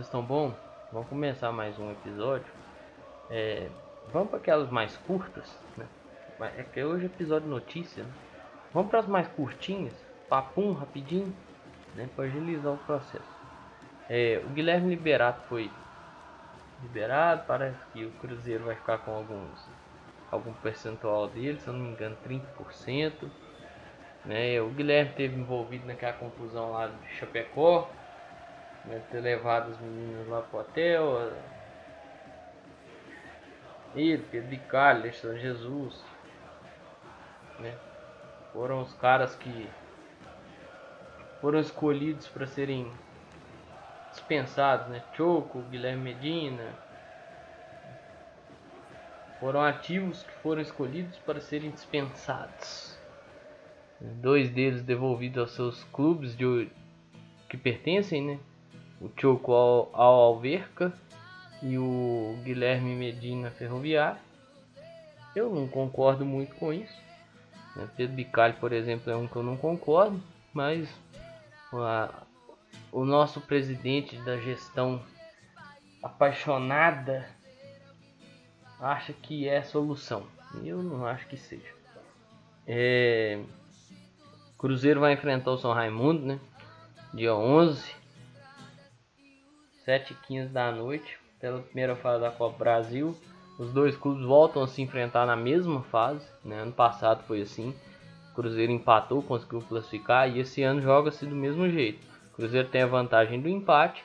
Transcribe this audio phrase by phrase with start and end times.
[0.00, 0.54] Vocês estão bom?
[0.90, 2.50] Vamos começar mais um episódio.
[3.28, 3.68] É,
[4.10, 5.86] vamos para aquelas mais curtas, né?
[6.56, 8.10] É que hoje é episódio notícia, né?
[8.72, 9.92] Vamos para as mais curtinhas,
[10.26, 11.30] papum, rapidinho,
[11.94, 12.08] né?
[12.16, 13.28] Para agilizar o processo.
[14.08, 15.70] É, o Guilherme Liberato foi
[16.82, 19.68] liberado, parece que o Cruzeiro vai ficar com alguns
[20.30, 23.28] algum percentual dele, se eu não me engano 30%.
[24.24, 24.62] Né?
[24.62, 27.90] O Guilherme teve envolvido naquela confusão lá de Chapecó,
[28.84, 31.32] né, ter levado os meninos lá pro hotel.
[33.94, 36.04] Ele, Pedro Bicalho, Alexandre Jesus.
[37.58, 37.74] Né?
[38.52, 39.68] Foram os caras que
[41.40, 42.90] foram escolhidos para serem
[44.10, 45.02] dispensados, né?
[45.16, 46.74] Choco, Guilherme Medina.
[49.38, 52.98] Foram ativos que foram escolhidos para serem dispensados.
[54.00, 56.70] Dois deles devolvidos aos seus clubes de,
[57.48, 58.38] que pertencem, né?
[59.00, 60.92] O Choco ao, Alverca
[61.62, 64.20] e o Guilherme Medina Ferroviário.
[65.34, 67.00] Eu não concordo muito com isso.
[67.74, 67.88] Né?
[67.96, 70.20] Pedro Bicalho, por exemplo, é um que eu não concordo,
[70.52, 70.88] mas
[71.72, 72.10] a,
[72.92, 75.00] o nosso presidente da gestão
[76.02, 77.28] apaixonada
[78.80, 80.26] acha que é solução.
[80.62, 81.72] Eu não acho que seja.
[82.66, 83.40] É...
[84.58, 86.40] Cruzeiro vai enfrentar o São Raimundo, né?
[87.14, 87.99] Dia 11
[89.86, 93.16] 7h15 da noite, pela primeira fase da Copa Brasil.
[93.58, 96.26] Os dois clubes voltam a se enfrentar na mesma fase.
[96.44, 96.60] Né?
[96.60, 97.74] Ano passado foi assim.
[98.30, 102.00] O Cruzeiro empatou, conseguiu classificar e esse ano joga-se do mesmo jeito.
[102.32, 104.04] O Cruzeiro tem a vantagem do empate,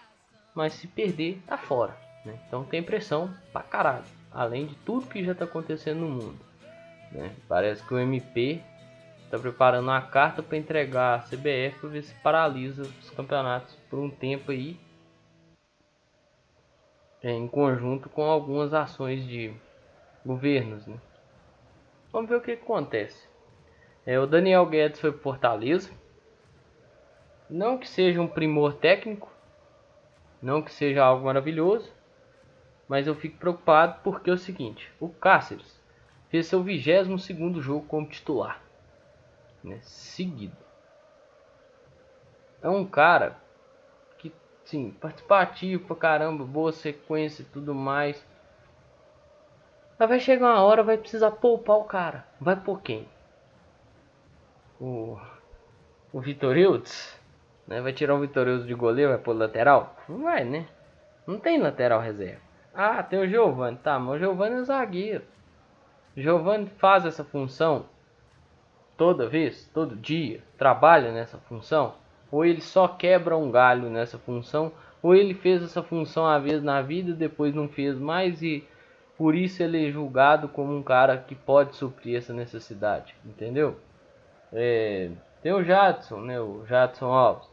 [0.53, 1.95] mas se perder, tá fora.
[2.25, 2.37] Né?
[2.47, 4.03] Então tem pressão pra caralho.
[4.31, 6.39] Além de tudo que já está acontecendo no mundo.
[7.11, 7.31] Né?
[7.47, 8.61] Parece que o MP
[9.23, 13.99] está preparando uma carta para entregar a CBF para ver se paralisa os campeonatos por
[13.99, 14.77] um tempo aí
[17.31, 19.53] em conjunto com algumas ações de
[20.25, 20.86] governos.
[20.86, 20.97] Né?
[22.11, 23.27] Vamos ver o que acontece.
[24.05, 25.91] É, o Daniel Guedes foi para Fortaleza.
[27.49, 29.31] Não que seja um primor técnico,
[30.41, 31.91] não que seja algo maravilhoso,
[32.87, 35.80] mas eu fico preocupado porque é o seguinte: o Cáceres
[36.30, 38.61] fez seu 22 jogo como titular,
[39.64, 40.58] né, seguido.
[42.61, 43.37] É um cara
[44.65, 48.26] sim, participativo pra caramba, boa sequência e tudo mais.
[49.98, 52.26] Mas vai chegar uma hora, vai precisar poupar o cara.
[52.39, 53.08] Vai por quem?
[54.80, 55.17] O,
[56.11, 57.17] o Vitor Hiltz,
[57.65, 57.80] né?
[57.80, 59.95] Vai tirar o Vitor Hiltz de goleiro, vai pôr lateral?
[60.09, 60.67] Não vai, né?
[61.26, 62.42] Não tem lateral reserva.
[62.73, 65.23] Ah, tem o Giovanni, tá, mas o Giovanni é zagueiro.
[66.15, 67.86] O Giovanni faz essa função
[68.97, 71.95] toda vez, todo dia, trabalha nessa função
[72.31, 74.71] ou ele só quebra um galho nessa função,
[75.02, 78.67] ou ele fez essa função uma vez na vida, depois não fez mais e
[79.17, 83.77] por isso ele é julgado como um cara que pode suprir essa necessidade, entendeu?
[84.52, 87.47] É, tem o Jadson, né, o Jadson Alves,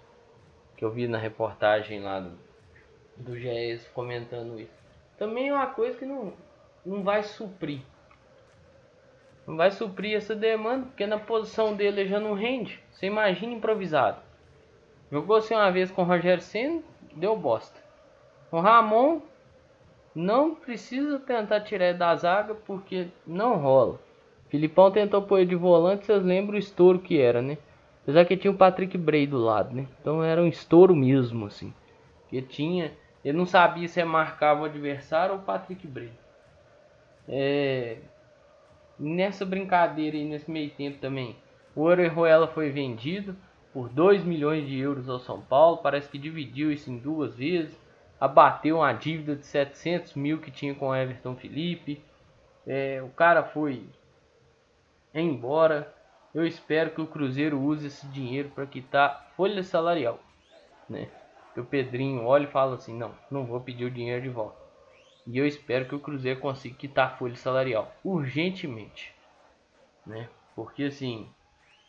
[0.77, 2.32] que eu vi na reportagem lá do,
[3.16, 4.72] do GES comentando isso.
[5.19, 6.32] Também é uma coisa que não,
[6.84, 7.81] não vai suprir.
[9.47, 12.82] Não vai suprir essa demanda, porque na posição dele ele já não rende.
[12.91, 14.21] Você imagina improvisado.
[15.12, 16.81] Jogou assim uma vez com o Rogério Senna,
[17.15, 17.78] deu bosta.
[18.50, 19.21] O Ramon
[20.15, 24.00] não precisa tentar tirar ele da zaga porque não rola.
[24.49, 27.59] Filipão tentou pôr ele de volante, vocês lembram o estouro que era, né?
[28.03, 29.87] Apesar que tinha o Patrick Bray do lado, né?
[30.00, 31.75] Então era um estouro mesmo, assim.
[32.31, 32.93] Que tinha.
[33.23, 36.12] Ele não sabia se marcava o adversário ou o Patrick Bray.
[37.29, 37.99] É...
[38.99, 41.37] Nessa brincadeira aí, nesse meio tempo também,
[41.77, 43.37] o Orejuela foi vendido
[43.72, 45.79] por 2 milhões de euros ao São Paulo.
[45.79, 47.79] Parece que dividiu isso em duas vezes.
[48.20, 52.00] Abateu uma dívida de 700 mil que tinha com Everton Felipe.
[52.67, 53.85] É, o cara foi
[55.14, 55.93] embora.
[56.35, 60.20] Eu espero que o Cruzeiro use esse dinheiro para quitar folha salarial.
[60.88, 61.08] Né?
[61.52, 64.61] Que o Pedrinho olha e fala assim: não, não vou pedir o dinheiro de volta.
[65.26, 69.14] E eu espero que o Cruzeiro consiga quitar a folha salarial urgentemente.
[70.06, 70.29] Né?
[70.55, 71.29] Porque assim,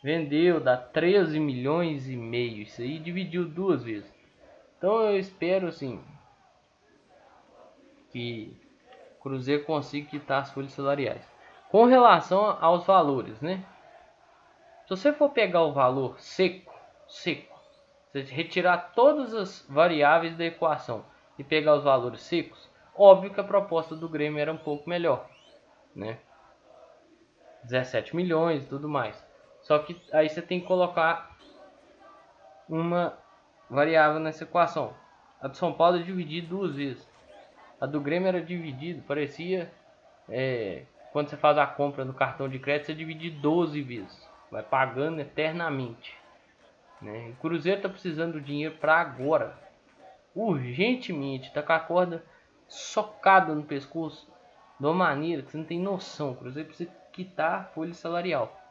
[0.04, 2.60] vendeu, dá 13 milhões e meio.
[2.60, 4.12] Isso aí dividiu duas vezes.
[4.76, 5.98] Então eu espero assim
[8.10, 8.54] que
[9.22, 11.26] Cruzeiro consiga quitar as folhas salariais.
[11.70, 13.64] Com relação aos valores, né?
[14.82, 16.78] Se você for pegar o valor seco,
[17.08, 17.58] seco,
[18.12, 21.02] você retirar todas as variáveis da equação
[21.38, 25.26] e pegar os valores secos, óbvio que a proposta do Grêmio era um pouco melhor,
[25.96, 26.18] né?
[27.62, 29.33] 17 milhões e tudo mais.
[29.64, 31.36] Só que aí você tem que colocar
[32.68, 33.18] uma
[33.68, 34.94] variável nessa equação.
[35.40, 37.08] A do São Paulo é dividida duas vezes.
[37.80, 39.72] A do Grêmio era dividida, parecia.
[40.28, 44.28] É, quando você faz a compra no cartão de crédito, você divide 12 vezes.
[44.50, 46.14] Vai pagando eternamente.
[47.00, 47.30] Né?
[47.30, 49.58] O Cruzeiro tá precisando do dinheiro para agora.
[50.34, 51.52] Urgentemente.
[51.52, 52.24] Tá com a corda
[52.68, 54.30] socada no pescoço.
[54.78, 56.32] De uma maneira que você não tem noção.
[56.32, 58.63] O Cruzeiro precisa quitar a folha salarial.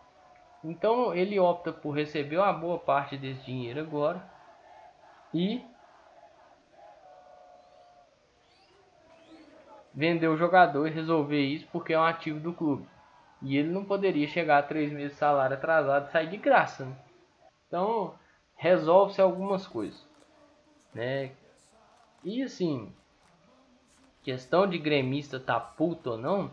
[0.63, 4.23] Então ele opta por receber uma boa parte desse dinheiro agora.
[5.33, 5.61] E
[9.93, 12.87] vender o jogador e resolver isso porque é um ativo do clube.
[13.41, 16.85] E ele não poderia chegar a três meses de salário atrasado e sair de graça.
[16.85, 16.95] Né?
[17.67, 18.15] Então
[18.55, 20.07] resolve-se algumas coisas.
[20.93, 21.31] Né?
[22.23, 22.93] E assim,
[24.23, 26.51] questão de gremista tá puto ou não,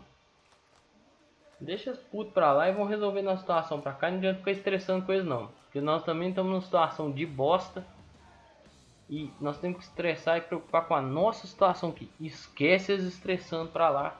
[1.61, 4.09] deixa os putos pra lá e vão resolver na situação pra cá.
[4.09, 5.49] Não adianta ficar estressando com eles não.
[5.63, 7.85] Porque nós também estamos numa situação de bosta
[9.09, 12.09] e nós temos que estressar e preocupar com a nossa situação aqui.
[12.19, 14.19] Esquece eles estressando para lá.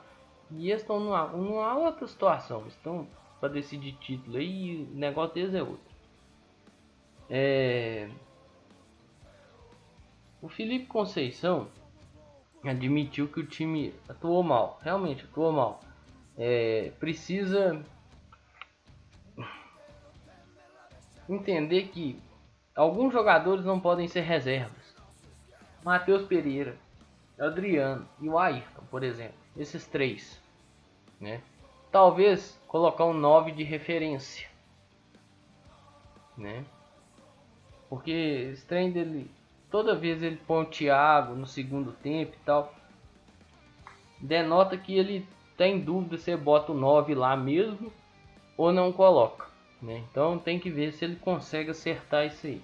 [0.50, 2.66] E eles estão numa, numa outra situação.
[2.66, 3.06] Estão
[3.40, 4.88] para decidir título aí.
[4.92, 5.92] O negócio deles é outro.
[7.28, 8.08] É...
[10.40, 11.68] O Felipe Conceição
[12.64, 14.78] admitiu que o time atuou mal.
[14.82, 15.80] Realmente atuou mal.
[16.44, 16.90] É...
[16.98, 17.80] Precisa
[21.28, 22.20] entender que
[22.74, 24.92] alguns jogadores não podem ser reservas.
[25.84, 26.76] Matheus Pereira,
[27.38, 29.36] Adriano e o Ayrton, por exemplo.
[29.56, 30.40] Esses três.
[31.20, 31.40] Né?
[31.92, 34.48] Talvez colocar um 9 de referência.
[36.36, 36.64] Né?
[37.88, 38.10] Porque
[38.52, 39.30] esse trem dele.
[39.70, 42.74] Toda vez ele põe o Thiago no segundo tempo e tal.
[44.20, 45.24] Denota que ele
[45.56, 47.92] tem dúvida se bota o 9 lá mesmo
[48.56, 49.46] ou não coloca.
[49.80, 50.04] Né?
[50.10, 52.62] Então tem que ver se ele consegue acertar isso aí.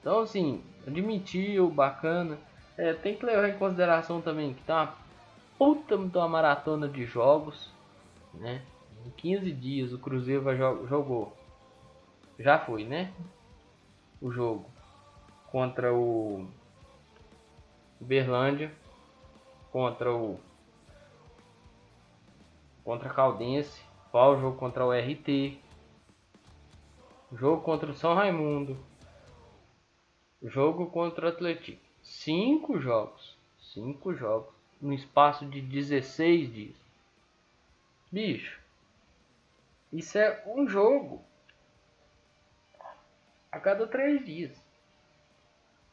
[0.00, 2.38] Então, assim, admitiu, bacana.
[2.76, 4.94] É, tem que levar em consideração também que tá uma
[5.58, 7.70] puta uma maratona de jogos,
[8.32, 8.62] né?
[9.04, 11.36] Em 15 dias o Cruzeiro vai jo jogou.
[12.38, 13.12] Já foi, né?
[14.22, 14.64] O jogo
[15.52, 16.46] contra o
[18.00, 18.72] Berlândia,
[19.70, 20.40] contra o
[22.90, 25.60] contra a Caldense, qual jogo contra o RT,
[27.32, 28.76] jogo contra o São Raimundo,
[30.42, 31.82] Jogo contra o Atlético.
[32.02, 33.36] Cinco jogos.
[33.58, 34.52] Cinco jogos.
[34.80, 36.76] No espaço de 16 dias.
[38.10, 38.58] Bicho.
[39.92, 41.22] Isso é um jogo.
[43.52, 44.64] A cada três dias.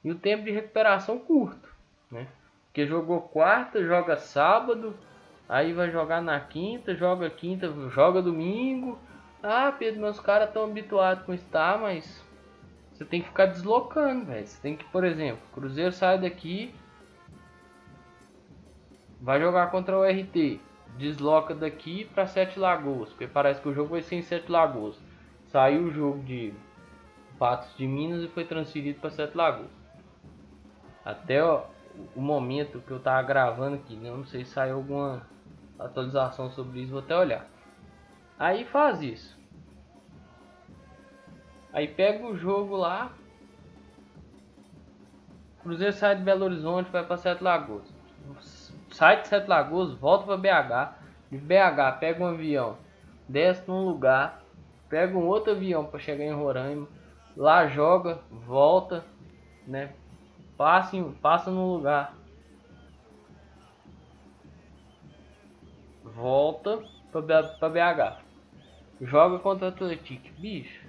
[0.01, 1.75] E o tempo de recuperação curto.
[2.09, 2.27] Né?
[2.67, 4.97] Porque jogou quarta, joga sábado.
[5.49, 8.99] Aí vai jogar na quinta, joga quinta, joga domingo.
[9.41, 12.25] Ah, Pedro, meus caras estão habituados com isso, tá, mas
[12.91, 14.45] você tem que ficar deslocando, velho.
[14.45, 16.73] Você tem que, por exemplo, Cruzeiro sai daqui,
[19.21, 20.59] vai jogar contra o RT,
[20.97, 24.99] desloca daqui para Sete Lagoas, porque parece que o jogo vai ser em Sete Lagoas.
[25.45, 26.53] Saiu o jogo de
[27.39, 29.69] Patos de Minas e foi transferido para Sete Lagoas.
[31.05, 31.67] Até ó,
[32.15, 34.09] o momento que eu tava gravando aqui, né?
[34.09, 35.25] não sei se saiu alguma
[35.79, 37.45] atualização sobre isso, vou até olhar.
[38.39, 39.37] Aí faz isso.
[41.73, 43.11] Aí pega o jogo lá.
[45.61, 47.93] Cruzeiro sai de Belo Horizonte, vai para Sete Lagoas.
[48.89, 50.95] Sai de Sete Lagoas, volta para BH.
[51.29, 52.77] De BH pega um avião,
[53.27, 54.41] desce num lugar,
[54.87, 56.87] pega um outro avião para chegar em Roraima.
[57.35, 59.03] Lá joga, volta,
[59.67, 59.91] né?
[60.55, 62.15] Passa, em, passa num lugar.
[66.17, 68.21] Volta para BH.
[69.01, 70.27] Joga contra o Atlético.
[70.39, 70.83] Bicho,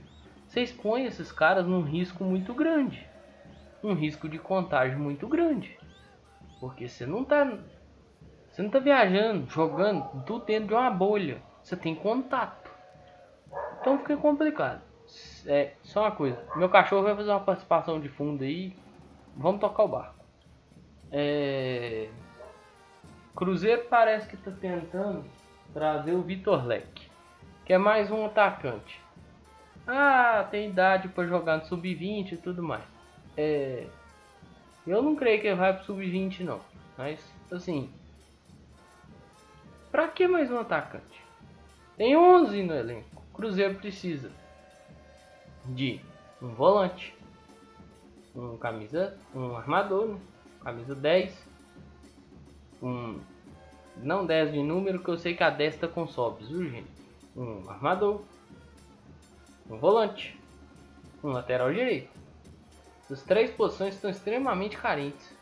[0.47, 3.07] você expõe esses caras num risco muito grande.
[3.85, 5.79] Um risco de contágio muito grande.
[6.59, 7.45] Porque você não tá.
[8.51, 11.43] Você não tá viajando, jogando, tudo dentro de uma bolha.
[11.63, 12.71] Você tem contato.
[13.83, 14.81] Então fica complicado.
[15.45, 16.43] É, só uma coisa.
[16.57, 18.75] Meu cachorro vai fazer uma participação de fundo aí.
[19.37, 20.25] Vamos tocar o barco.
[21.13, 22.09] É...
[23.38, 25.25] Cruzeiro parece que está tentando
[25.73, 27.09] trazer o Vitor Leque,
[27.64, 29.00] que é mais um atacante.
[29.87, 32.83] Ah, tem idade para jogar no sub-20 e tudo mais.
[33.37, 33.87] É,
[34.85, 36.61] eu não creio que ele vai pro sub-20 não.
[36.97, 37.88] Mas assim,
[39.92, 41.25] para que mais um atacante?
[41.97, 43.23] Tem 11 no elenco.
[43.33, 44.33] Cruzeiro precisa
[45.64, 46.00] de
[46.42, 47.14] um volante,
[48.35, 50.18] um camisa, um armador, né?
[50.64, 51.48] camisa 10,
[52.83, 53.21] um
[53.97, 56.91] não 10 de número que eu sei que a 10 tá com sobres urgente.
[57.37, 58.23] Um armador,
[59.69, 60.39] um volante,
[61.23, 62.11] um lateral direito.
[63.11, 65.35] As três posições estão extremamente carentes.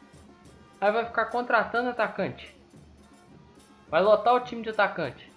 [0.81, 2.55] Aí vai ficar contratando atacante.
[3.89, 5.31] Vai lotar o time de atacante.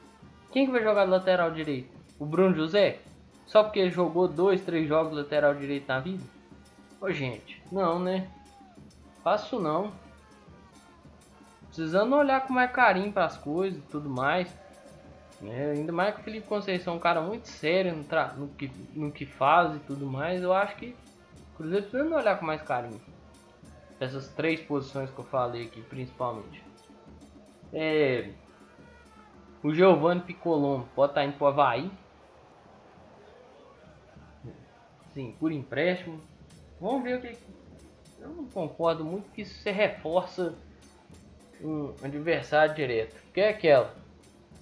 [0.51, 1.97] Quem que vai jogar lateral direito?
[2.19, 2.99] O Bruno José?
[3.45, 6.23] Só porque ele jogou dois, três jogos lateral direito na vida?
[7.01, 8.29] Ô gente, não né?
[9.23, 9.91] Faço não.
[11.69, 14.53] Precisando olhar com mais carinho para as coisas e tudo mais.
[15.43, 18.71] É, ainda mais que o Felipe Conceição é um cara muito sério no, no, que,
[18.93, 20.41] no que faz e tudo mais.
[20.41, 20.95] Eu acho que
[21.53, 22.99] o Cruzeiro precisa olhar com mais carinho.
[23.99, 26.63] Essas três posições que eu falei aqui, principalmente.
[27.71, 28.31] É,
[29.61, 31.91] o Giovanni Piccolombo pode estar indo para o Havaí.
[35.13, 36.19] Sim, por empréstimo.
[36.79, 37.37] Vamos ver o que.
[38.19, 40.55] Eu não concordo muito que isso se reforça
[41.61, 43.15] um adversário direto.
[43.33, 43.93] Que é aquela.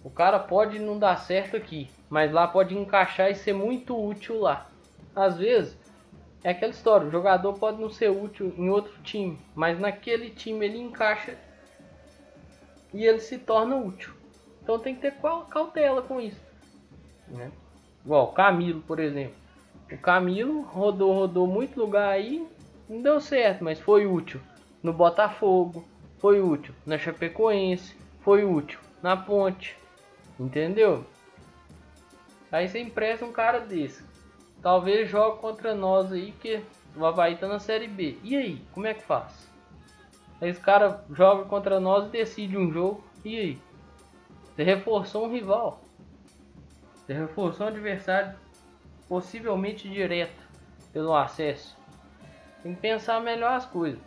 [0.03, 4.39] O cara pode não dar certo aqui, mas lá pode encaixar e ser muito útil
[4.39, 4.69] lá.
[5.15, 5.77] Às vezes
[6.43, 10.65] é aquela história, o jogador pode não ser útil em outro time, mas naquele time
[10.65, 11.35] ele encaixa
[12.93, 14.13] e ele se torna útil.
[14.61, 15.15] Então tem que ter
[15.49, 16.39] cautela com isso.
[17.27, 17.51] Né?
[18.05, 19.35] Igual o Camilo, por exemplo.
[19.91, 22.47] O Camilo rodou, rodou muito lugar aí,
[22.87, 24.39] não deu certo, mas foi útil
[24.81, 25.85] no Botafogo,
[26.17, 29.77] foi útil na Chapecoense, foi útil na Ponte,
[30.39, 31.05] entendeu?
[32.51, 34.03] Aí você empresta um cara desse.
[34.61, 36.61] Talvez jogue contra nós aí, que
[36.95, 38.17] o Havaí tá na Série B.
[38.23, 39.47] E aí, como é que faz?
[40.41, 43.03] Aí esse cara joga contra nós e decide um jogo.
[43.23, 43.61] E aí?
[44.55, 45.81] Você reforçou um rival.
[46.95, 48.35] Você reforçou um adversário
[49.07, 50.41] possivelmente direto
[50.91, 51.77] pelo acesso.
[52.63, 54.01] Tem que pensar melhor as coisas.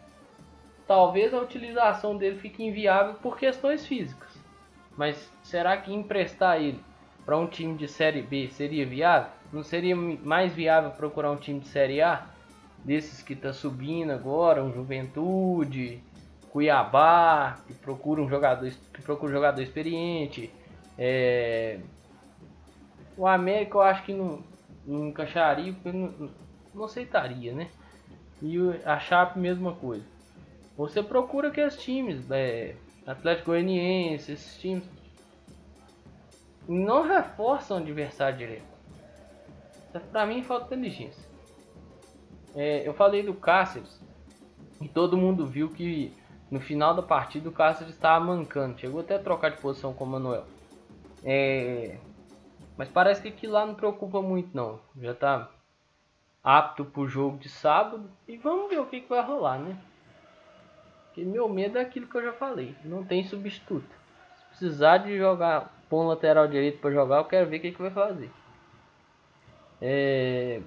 [0.91, 4.29] Talvez a utilização dele fique inviável por questões físicas.
[4.97, 6.81] Mas será que emprestar ele
[7.25, 9.31] para um time de Série B seria viável?
[9.53, 12.27] Não seria mais viável procurar um time de Série A?
[12.85, 16.03] Desses que está subindo agora, um Juventude,
[16.51, 20.53] Cuiabá, que procura um jogador, que procura um jogador experiente.
[20.99, 21.79] É...
[23.17, 24.43] O América eu acho que não,
[24.85, 26.29] não encaixaria, porque não,
[26.75, 27.69] não aceitaria, né?
[28.43, 30.19] E a Chape, mesma coisa.
[30.81, 32.75] Você procura aqueles times, é,
[33.07, 34.83] Atlético Goianiense, esses times.
[36.67, 38.65] Não reforçam o adversário direto.
[40.11, 41.23] Pra mim falta inteligência.
[42.55, 44.01] É, eu falei do Cáceres
[44.81, 46.15] e todo mundo viu que
[46.51, 48.81] no final da partida o Cáceres estava mancando.
[48.81, 50.47] Chegou até a trocar de posição com o Manuel.
[51.23, 51.99] É...
[52.79, 54.81] Mas parece que aquilo lá não preocupa muito não.
[54.99, 55.51] Já está
[56.43, 58.11] apto para o jogo de sábado.
[58.27, 59.77] E vamos ver o que, que vai rolar, né?
[61.11, 62.75] Porque meu medo é aquilo que eu já falei.
[62.85, 63.91] Não tem substituto.
[64.39, 67.73] Se precisar de jogar, pôr um lateral direito para jogar, eu quero ver o que,
[67.73, 68.31] que vai fazer.
[69.83, 70.61] É...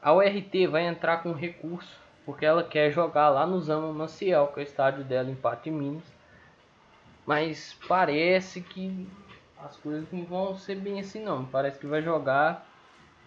[0.00, 4.60] A URT vai entrar com recurso porque ela quer jogar lá no Zama Maciel, que
[4.60, 6.04] é o estádio dela em Pato Minas.
[7.26, 9.06] Mas parece que
[9.62, 11.44] as coisas não vão ser bem assim não.
[11.44, 12.66] Parece que vai jogar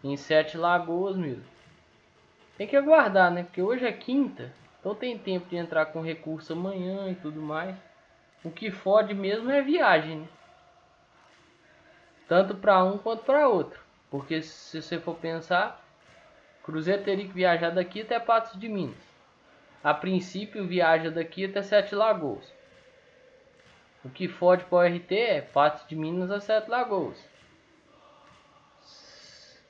[0.03, 1.43] em Sete Lagoas mesmo.
[2.57, 3.43] Tem que aguardar, né?
[3.43, 7.75] Porque hoje é quinta, então tem tempo de entrar com recurso amanhã e tudo mais.
[8.43, 10.27] O que fode mesmo é viagem, né?
[12.27, 13.79] Tanto para um quanto para outro.
[14.09, 15.83] Porque se você for pensar,
[16.63, 18.97] Cruzeiro teria que viajar daqui até Patos de Minas.
[19.83, 22.51] A princípio viaja daqui até Sete Lagoas.
[24.03, 27.17] O que fode para o RT é Patos de Minas a Sete Lagoas.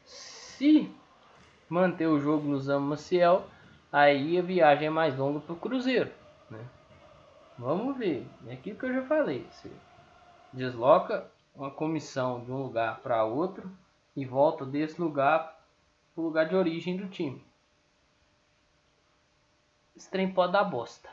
[0.05, 0.91] Se
[1.69, 3.45] manter o jogo no Zama Maciel,
[3.91, 6.11] aí a viagem é mais longa para o Cruzeiro.
[6.49, 6.63] Né?
[7.57, 8.27] Vamos ver.
[8.47, 9.45] É aquilo que eu já falei.
[9.51, 9.71] Você
[10.53, 13.69] desloca uma comissão de um lugar para outro
[14.15, 15.57] e volta desse lugar
[16.15, 17.45] o lugar de origem do time.
[19.95, 21.09] Esse trem pode dar bosta.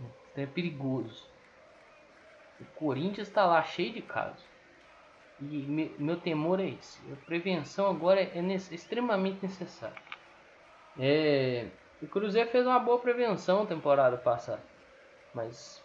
[0.00, 1.24] Esse é perigoso.
[2.60, 4.42] O Corinthians está lá cheio de casos.
[5.40, 7.00] E me, meu temor é esse.
[7.12, 8.38] A prevenção agora é,
[8.70, 9.96] extremamente necessária.
[10.98, 11.68] É,
[12.02, 14.62] o Cruzeiro fez uma boa prevenção temporada passada.
[15.34, 15.84] Mas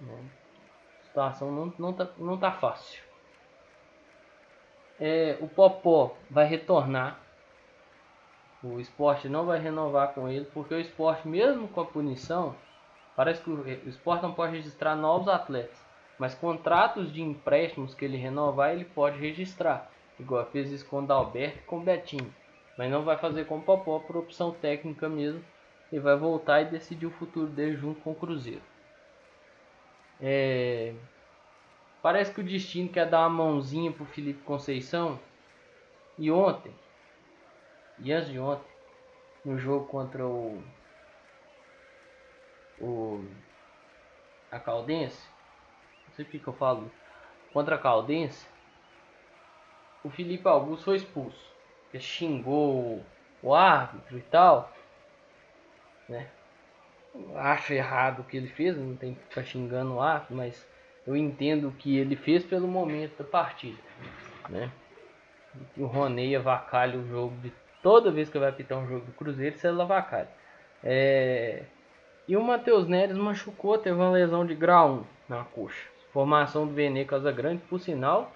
[0.00, 0.24] né,
[1.00, 3.02] a situação não, não, tá, não tá fácil
[5.00, 7.18] é, o Popó vai retornar.
[8.62, 12.56] O esporte não vai renovar com ele, porque o esporte, mesmo com a punição,
[13.14, 15.83] parece que o esporte não pode registrar novos atletas.
[16.24, 19.90] Mas contratos de empréstimos que ele renovar, ele pode registrar.
[20.18, 22.34] Igual fez isso com o Dalberto e com o Betinho.
[22.78, 25.44] Mas não vai fazer com o Popó por opção técnica mesmo.
[25.92, 28.62] Ele vai voltar e decidir o futuro dele junto com o Cruzeiro.
[30.18, 30.94] É...
[32.00, 35.20] Parece que o destino quer dar uma mãozinha pro Felipe Conceição.
[36.18, 36.72] E ontem,
[37.98, 38.72] e antes de ontem,
[39.44, 40.64] no jogo contra o
[42.80, 43.22] o
[44.50, 45.33] a Caldense,
[46.16, 46.90] sei porque que eu falo,
[47.52, 48.46] contra a Caldense,
[50.02, 51.52] o Felipe Augusto foi expulso.
[51.92, 53.04] Ele xingou
[53.42, 54.72] o árbitro e tal,
[56.08, 56.28] né?
[57.36, 60.66] acho errado o que ele fez, não tem que ficar xingando o árbitro, mas
[61.06, 63.78] eu entendo o que ele fez pelo momento da partida,
[64.48, 64.70] né?
[65.76, 67.52] O Roney avacalha o jogo de
[67.82, 70.28] toda vez que vai apitar um jogo do Cruzeiro, você avacalha.
[70.82, 71.64] É...
[72.26, 75.93] E o Matheus Neres machucou, teve uma lesão de grau 1 na coxa.
[76.14, 78.32] Formação do Vene Casa Grande, por sinal,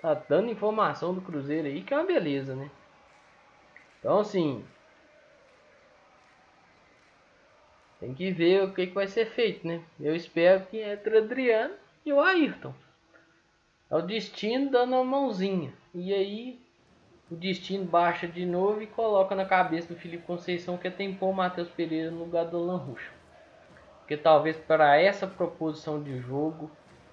[0.00, 2.70] tá dando informação do Cruzeiro aí que é uma beleza, né?
[4.00, 4.64] Então assim,
[8.00, 9.82] tem que ver o que, que vai ser feito, né?
[10.00, 11.74] Eu espero que entre Adriano
[12.06, 12.72] e o Ayrton.
[13.90, 15.74] É o destino dando uma mãozinha.
[15.94, 16.58] E aí
[17.30, 21.14] o destino baixa de novo e coloca na cabeça do Felipe Conceição que é tem
[21.14, 23.12] pôr o Matheus Pereira no lugar do Alan Ruxa.
[23.98, 26.70] Porque talvez para essa proposição de jogo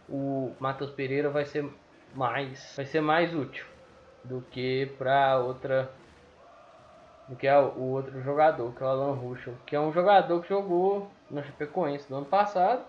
[0.09, 1.69] o Matheus Pereira vai ser
[2.13, 3.65] mais vai ser mais útil
[4.23, 5.91] do que para outra
[7.27, 10.49] do que o outro jogador, que é o Alan Ruschel, que é um jogador que
[10.49, 12.85] jogou no Chapecoense no ano passado,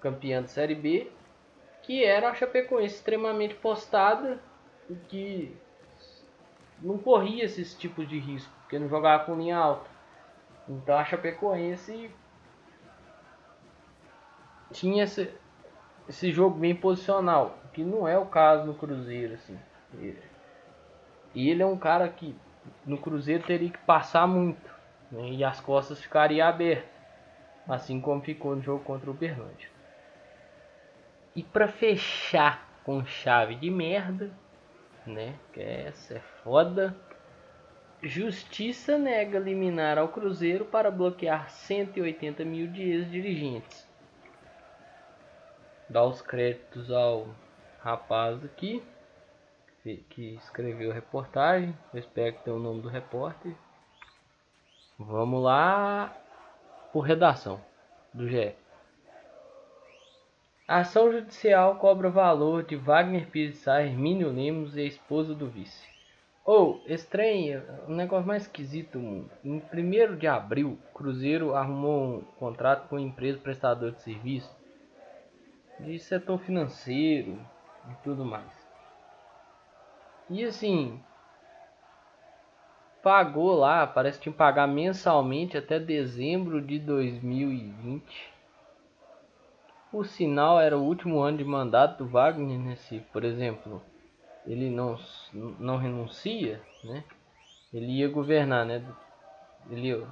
[0.00, 1.10] campeão de Série B,
[1.82, 4.38] que era a Chapecoense extremamente postada
[4.90, 5.56] e que
[6.82, 9.88] não corria esses tipos de risco, porque não jogava com linha alta.
[10.68, 12.10] Então a Chapecoense
[14.70, 15.32] tinha esse,
[16.08, 19.58] esse jogo bem posicional, que não é o caso no Cruzeiro assim.
[21.34, 22.34] E ele é um cara que
[22.84, 24.74] no Cruzeiro teria que passar muito
[25.10, 26.88] né, e as costas ficariam abertas,
[27.68, 29.68] assim como ficou no jogo contra o Uberlândia.
[31.36, 34.30] E para fechar com chave de merda,
[35.06, 36.96] né, que essa é foda,
[38.00, 43.87] Justiça nega liminar ao Cruzeiro para bloquear 180 mil de ex-dirigentes.
[45.90, 47.28] Dá os créditos ao
[47.80, 48.82] rapaz aqui
[50.10, 51.74] que escreveu a reportagem.
[51.94, 53.54] Eu espero que tenha o nome do repórter.
[54.98, 56.14] Vamos lá
[56.92, 57.58] por redação
[58.12, 58.54] do GE.
[60.66, 65.88] A ação judicial cobra valor de Wagner Pires Hermínio Lemos e a esposa do vice.
[66.44, 69.30] Ou, oh, estranho, um negócio mais esquisito do mundo.
[69.42, 74.57] Em 1 de abril, Cruzeiro arrumou um contrato com uma empresa prestadora de serviço
[75.78, 77.38] de setor financeiro
[77.88, 78.68] e tudo mais.
[80.30, 81.00] E assim,
[83.02, 88.30] pagou lá, parece que tinha que pagar mensalmente até dezembro de 2020.
[89.90, 92.76] O sinal era o último ano de mandato do Wagner, né?
[92.76, 93.82] Se, por exemplo,
[94.46, 94.98] ele não,
[95.58, 97.02] não renuncia, né?
[97.72, 98.84] Ele ia governar, né?
[99.70, 100.06] Ele,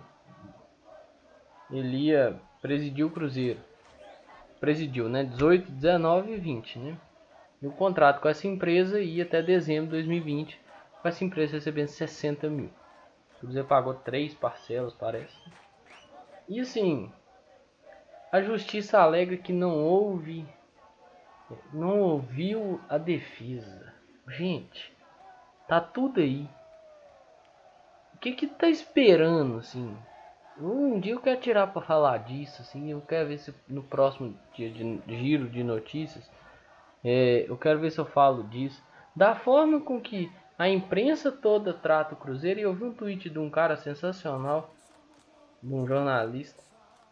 [1.70, 3.60] ele ia presidir o Cruzeiro.
[4.66, 5.22] Presidiu, né?
[5.22, 6.98] 18, 19 e 20, né?
[7.62, 10.60] E o contrato com essa empresa ia até dezembro de 2020,
[11.00, 12.68] com essa empresa recebendo 60 mil.
[13.38, 15.38] Cruzeiro pagou três parcelas, parece.
[16.48, 17.12] E assim,
[18.32, 20.44] a justiça alega que não houve,
[21.72, 23.94] não ouviu a defesa.
[24.26, 24.92] Gente,
[25.68, 26.50] tá tudo aí.
[28.14, 29.96] O que que tá esperando, assim?
[30.58, 32.90] Um dia eu quero tirar para falar disso, assim.
[32.90, 36.28] Eu quero ver se no próximo dia de giro de notícias
[37.04, 38.82] é, eu quero ver se eu falo disso.
[39.14, 43.28] Da forma com que a imprensa toda trata o Cruzeiro, e eu vi um tweet
[43.28, 44.74] de um cara sensacional,
[45.62, 46.62] de um jornalista.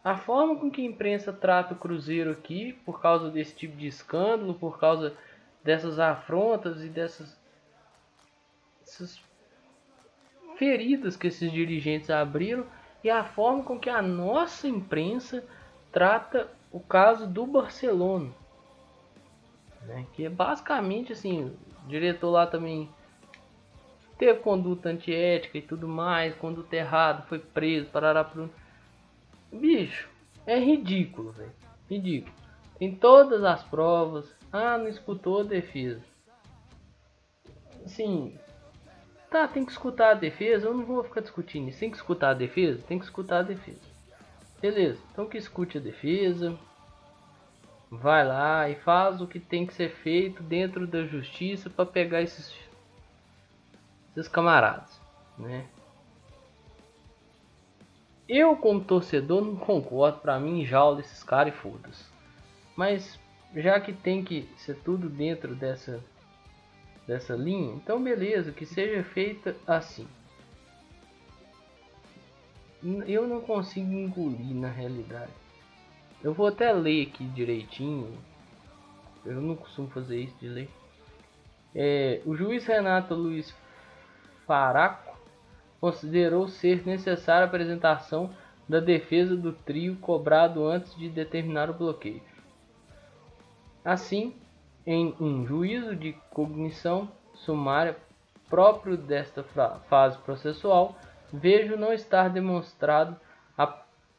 [0.03, 3.87] A forma com que a imprensa trata o Cruzeiro aqui, por causa desse tipo de
[3.87, 5.15] escândalo, por causa
[5.63, 7.39] dessas afrontas e dessas,
[8.81, 9.19] dessas
[10.57, 12.65] feridas que esses dirigentes abriram,
[13.05, 15.45] e a forma com que a nossa imprensa
[15.91, 18.31] trata o caso do Barcelona.
[19.83, 20.07] Né?
[20.13, 22.89] Que é basicamente assim, o diretor lá também
[24.17, 28.49] teve conduta antiética e tudo mais, conduta errada, foi preso, parará por
[29.53, 30.09] Bicho,
[30.47, 31.53] é ridículo, velho.
[31.87, 32.33] Ridículo.
[32.79, 34.35] Tem todas as provas.
[34.51, 36.01] Ah, não escutou a defesa.
[37.85, 38.35] Assim,
[39.29, 40.67] tá, tem que escutar a defesa.
[40.67, 41.79] Eu não vou ficar discutindo isso.
[41.79, 42.83] Tem que escutar a defesa?
[42.87, 43.81] Tem que escutar a defesa.
[44.61, 46.57] Beleza, então que escute a defesa
[47.89, 52.21] vai lá e faz o que tem que ser feito dentro da justiça para pegar
[52.21, 52.53] esses,
[54.15, 54.99] esses camaradas,
[55.37, 55.65] né?
[58.27, 62.05] Eu como torcedor não concordo, para mim jaula esses caras e foda-se.
[62.75, 63.19] Mas
[63.55, 66.03] já que tem que ser tudo dentro dessa
[67.07, 70.07] dessa linha, então beleza, que seja feita assim.
[73.07, 75.31] eu não consigo engolir na realidade.
[76.23, 78.17] Eu vou até ler aqui direitinho.
[79.25, 80.69] Eu não costumo fazer isso de ler.
[81.73, 83.53] É, o juiz Renato Luiz
[84.45, 85.17] Faraco
[85.81, 88.33] considerou ser necessária a apresentação
[88.67, 92.21] da defesa do trio cobrado antes de determinar o bloqueio.
[93.83, 94.33] Assim,
[94.85, 97.97] em um juízo de cognição sumária
[98.49, 99.43] próprio desta
[99.89, 100.97] fase processual,
[101.33, 103.15] vejo não estar demonstrado
[103.57, 103.67] a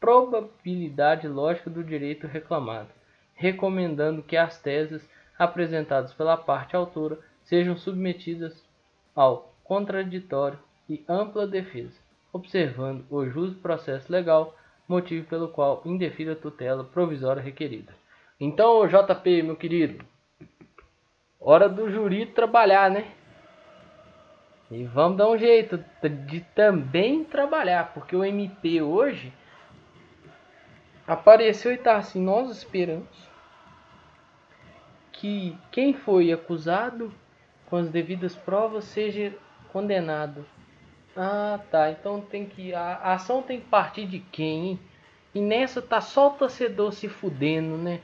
[0.00, 2.88] probabilidade lógica do direito reclamado,
[3.34, 8.64] recomendando que as teses apresentadas pela parte autora sejam submetidas
[9.14, 11.98] ao contraditório e ampla defesa,
[12.32, 14.56] observando o justo processo legal,
[14.88, 17.92] motivo pelo qual indefira a tutela provisória requerida.
[18.38, 20.04] Então, JP, meu querido,
[21.48, 23.06] hora do juri trabalhar, né?
[24.68, 25.82] E vamos dar um jeito
[26.26, 29.32] de também trabalhar, porque o MP hoje
[31.06, 33.06] apareceu e tá assim, nós esperamos
[35.12, 37.14] que quem foi acusado
[37.66, 39.32] com as devidas provas seja
[39.72, 40.44] condenado.
[41.16, 41.90] Ah, tá.
[41.92, 44.70] Então tem que a ação tem que partir de quem?
[44.70, 44.80] Hein?
[45.32, 48.00] E nessa tá só o torcedor se fudendo, né?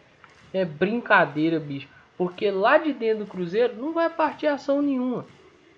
[0.54, 1.88] É brincadeira, bicho.
[2.22, 5.26] Porque lá de dentro do Cruzeiro não vai partir ação nenhuma.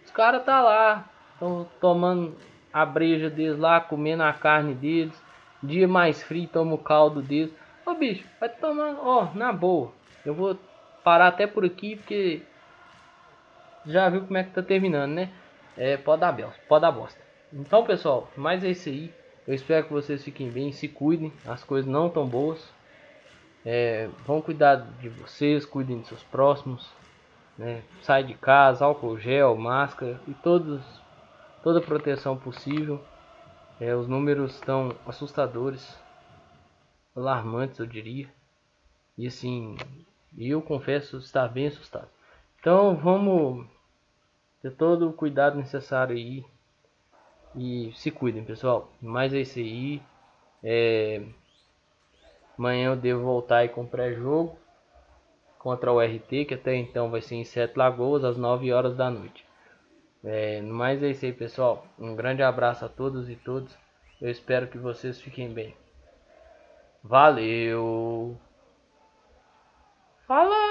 [0.05, 2.37] Os caras tá lá, estão tomando
[2.71, 5.19] a breja deles lá, comendo a carne deles.
[5.63, 7.51] Dia mais frio, toma o caldo deles.
[7.87, 9.91] Ô bicho, vai tomar, ó, na boa.
[10.23, 10.59] Eu vou
[11.03, 12.43] parar até por aqui porque
[13.87, 15.31] já viu como é que tá terminando, né?
[15.79, 16.37] É, pode dar,
[16.69, 17.19] pode dar bosta.
[17.51, 19.11] Então, pessoal, mais é isso aí.
[19.49, 21.33] Eu espero que vocês fiquem bem, se cuidem.
[21.47, 22.71] As coisas não tão boas.
[23.65, 26.91] É, vão cuidar de vocês, cuidem de seus próximos.
[27.57, 27.83] Né?
[28.03, 30.83] Sai de casa, álcool gel, máscara e todos,
[31.63, 33.01] toda proteção possível.
[33.81, 35.99] É, os números estão assustadores,
[37.15, 38.29] alarmantes, eu diria.
[39.17, 39.77] E assim,
[40.37, 42.09] eu confesso estar bem assustado.
[42.61, 43.67] Então vamos
[44.61, 46.45] ter todo o cuidado necessário aí.
[47.57, 48.91] E se cuidem, pessoal.
[49.01, 50.03] Mas é isso aí.
[50.63, 51.23] É...
[52.59, 54.57] Amanhã eu devo voltar com pré-jogo
[55.59, 59.11] contra o RT, que até então vai ser em Sete Lagoas, às 9 horas da
[59.11, 59.45] noite.
[60.23, 61.87] É, mas é isso aí, pessoal.
[61.99, 63.77] Um grande abraço a todos e todas.
[64.21, 65.75] Eu espero que vocês fiquem bem.
[67.03, 68.39] Valeu!
[70.27, 70.64] Fala!